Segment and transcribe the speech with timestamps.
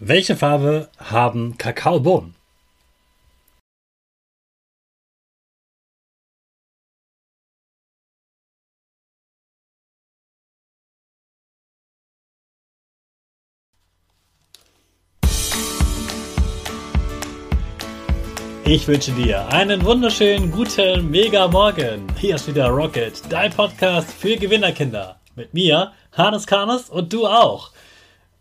[0.00, 2.34] Welche Farbe haben Kakaobohnen?
[18.66, 22.06] Ich wünsche dir einen wunderschönen guten Mega Morgen.
[22.18, 25.20] Hier ist wieder Rocket, dein Podcast für Gewinnerkinder.
[25.36, 27.70] Mit mir, Hannes Karnes und du auch.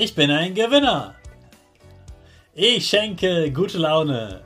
[0.00, 1.16] Ich bin ein Gewinner.
[2.54, 4.42] Ich schenke gute Laune.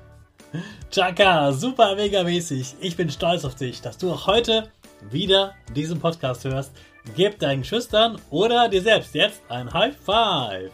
[0.90, 2.76] Chaka, super mega mäßig.
[2.80, 4.70] Ich bin stolz auf dich, dass du auch heute
[5.10, 6.72] wieder diesen Podcast hörst.
[7.16, 10.70] Gib deinen Schüchtern oder dir selbst jetzt ein High Five.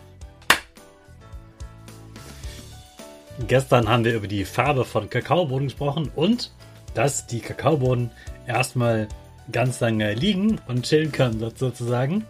[3.48, 6.52] Gestern haben wir über die Farbe von Kakaobohnen gesprochen und
[6.94, 8.12] dass die Kakaobohnen
[8.46, 9.08] erstmal
[9.50, 12.24] ganz lange liegen und chillen können, sozusagen.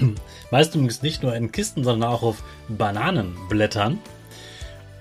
[0.50, 3.98] Meistens nicht nur in Kisten, sondern auch auf Bananenblättern.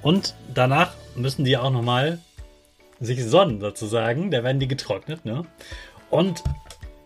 [0.01, 2.19] Und danach müssen die auch nochmal
[2.99, 4.31] sich sonnen sozusagen.
[4.31, 5.45] Da werden die getrocknet, ne?
[6.09, 6.43] Und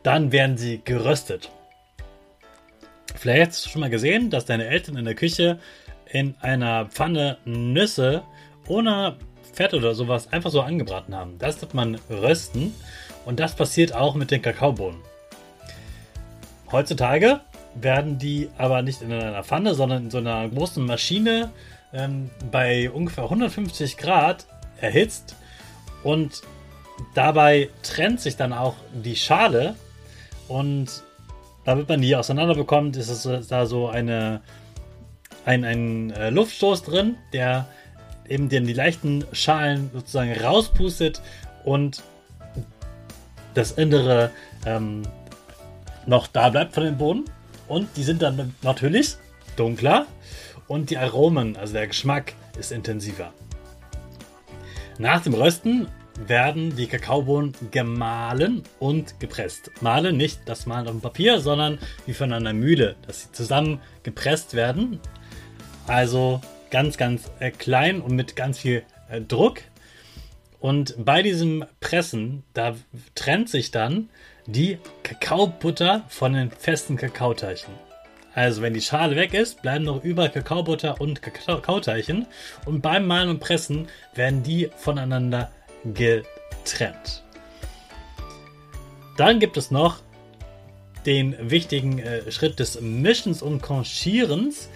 [0.03, 1.49] dann werden sie geröstet.
[3.15, 5.59] Vielleicht hast du schon mal gesehen, dass deine Eltern in der Küche
[6.11, 8.23] in einer Pfanne Nüsse
[8.67, 9.17] ohne
[9.53, 11.37] Fett oder sowas einfach so angebraten haben.
[11.37, 12.73] Das wird man rösten
[13.25, 14.99] und das passiert auch mit den Kakaobohnen.
[16.71, 17.41] Heutzutage
[17.75, 21.51] werden die aber nicht in einer Pfanne, sondern in so einer großen Maschine
[21.93, 24.45] ähm, bei ungefähr 150 Grad
[24.79, 25.35] erhitzt
[26.03, 26.41] und
[27.13, 29.75] dabei trennt sich dann auch die Schale
[30.47, 31.03] und
[31.65, 34.41] damit man die auseinander bekommt, ist es da so eine,
[35.45, 37.67] ein, ein äh, Luftstoß drin, der
[38.27, 41.21] eben den, die leichten Schalen sozusagen rauspustet
[41.63, 42.03] und
[43.53, 44.31] das Innere
[44.65, 45.03] ähm,
[46.05, 47.25] noch da bleibt von dem Boden.
[47.67, 49.15] Und die sind dann natürlich
[49.55, 50.07] dunkler
[50.67, 53.33] und die Aromen, also der Geschmack, ist intensiver.
[54.97, 55.87] Nach dem Rösten
[56.27, 59.71] werden die Kakaobohnen gemahlen und gepresst.
[59.81, 63.79] Mahlen nicht das Mahlen auf dem Papier, sondern wie von einer Mühle, dass sie zusammen
[64.03, 64.99] gepresst werden.
[65.87, 69.61] Also ganz, ganz äh, klein und mit ganz viel äh, Druck.
[70.59, 72.75] Und bei diesem Pressen, da
[73.15, 74.09] trennt sich dann
[74.45, 77.73] die Kakaobutter von den festen Kakaoteilchen.
[78.35, 82.25] Also wenn die Schale weg ist, bleiben noch über Kakaobutter und Kakaoteilchen
[82.65, 85.51] und beim Mahlen und Pressen werden die voneinander
[85.93, 87.23] getrennt.
[89.17, 89.99] Dann gibt es noch
[91.05, 94.69] den wichtigen äh, Schritt des Mischens und Conchierens.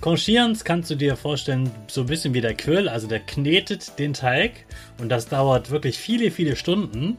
[0.00, 4.12] Conchierens kannst du dir vorstellen, so ein bisschen wie der Quill, also der knetet den
[4.12, 4.66] Teig
[4.98, 7.16] und das dauert wirklich viele, viele Stunden.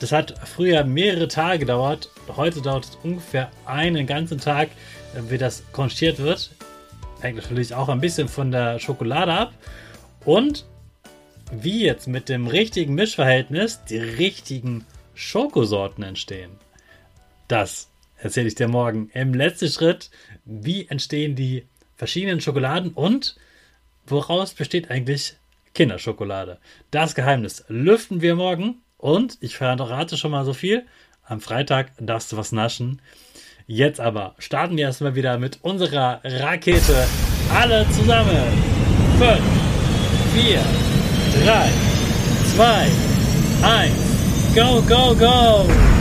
[0.00, 2.10] Das hat früher mehrere Tage gedauert.
[2.36, 4.68] Heute dauert es ungefähr einen ganzen Tag,
[5.14, 6.50] äh, wie das konchiert wird.
[7.20, 9.52] hängt natürlich auch ein bisschen von der Schokolade ab.
[10.24, 10.66] Und
[11.50, 14.84] wie jetzt mit dem richtigen Mischverhältnis die richtigen
[15.14, 16.52] Schokosorten entstehen.
[17.48, 20.10] Das erzähle ich dir morgen im letzten Schritt.
[20.44, 21.66] Wie entstehen die
[21.96, 23.36] verschiedenen Schokoladen und
[24.06, 25.36] woraus besteht eigentlich
[25.74, 26.58] Kinderschokolade?
[26.90, 30.84] Das Geheimnis lüften wir morgen und ich verrate schon mal so viel.
[31.24, 33.00] Am Freitag darfst du was naschen.
[33.66, 37.06] Jetzt aber starten wir erstmal wieder mit unserer Rakete.
[37.54, 38.36] Alle zusammen.
[39.18, 39.40] 5,
[40.34, 40.60] 4,
[41.44, 41.70] 3,
[42.56, 42.90] 2,
[43.62, 43.92] 1.
[44.54, 45.97] Go, go, go!